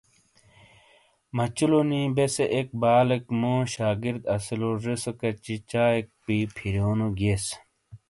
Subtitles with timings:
[1.35, 7.45] مچلو نی بیسے اک بالیک کا مو شاگرد اسیلو، زوسے کچی چائیک پی پھیریونو گیئیس۔